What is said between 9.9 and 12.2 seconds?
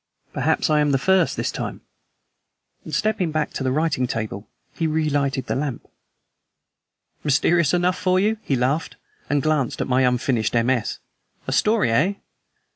unfinished MS. "A story, eh?